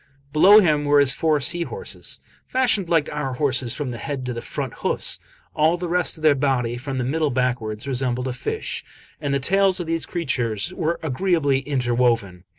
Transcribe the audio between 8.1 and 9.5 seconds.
a fish, and the